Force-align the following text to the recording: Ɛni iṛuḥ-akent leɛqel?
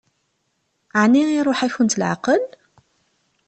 Ɛni 1.01 1.23
iṛuḥ-akent 1.39 1.97
leɛqel? 1.99 2.41